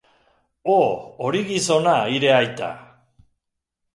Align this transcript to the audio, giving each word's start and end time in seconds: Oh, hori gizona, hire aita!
Oh, 0.75 0.85
hori 1.25 1.41
gizona, 1.51 1.93
hire 2.15 2.31
aita! 2.37 2.73